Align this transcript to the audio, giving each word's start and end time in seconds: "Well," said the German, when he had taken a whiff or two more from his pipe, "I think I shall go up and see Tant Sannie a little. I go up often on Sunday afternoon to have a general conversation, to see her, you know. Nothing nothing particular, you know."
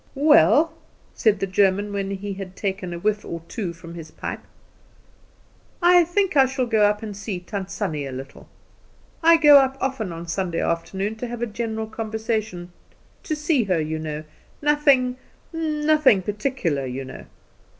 "Well," 0.15 0.73
said 1.13 1.39
the 1.39 1.45
German, 1.45 1.93
when 1.93 2.09
he 2.09 2.33
had 2.33 2.55
taken 2.55 2.91
a 2.91 2.97
whiff 2.97 3.23
or 3.23 3.43
two 3.47 3.65
more 3.65 3.73
from 3.75 3.93
his 3.93 4.09
pipe, 4.09 4.39
"I 5.79 6.03
think 6.05 6.35
I 6.35 6.47
shall 6.47 6.65
go 6.65 6.87
up 6.89 7.03
and 7.03 7.15
see 7.15 7.39
Tant 7.39 7.69
Sannie 7.69 8.07
a 8.07 8.11
little. 8.11 8.49
I 9.21 9.37
go 9.37 9.59
up 9.59 9.77
often 9.79 10.11
on 10.11 10.27
Sunday 10.27 10.59
afternoon 10.63 11.17
to 11.17 11.27
have 11.27 11.43
a 11.43 11.45
general 11.45 11.85
conversation, 11.85 12.71
to 13.21 13.35
see 13.35 13.65
her, 13.65 13.79
you 13.79 13.99
know. 13.99 14.23
Nothing 14.59 15.17
nothing 15.53 16.23
particular, 16.23 16.83
you 16.87 17.05
know." 17.05 17.25